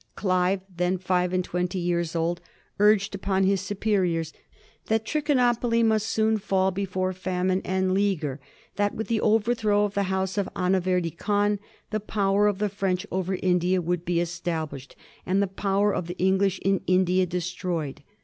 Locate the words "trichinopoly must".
5.05-6.07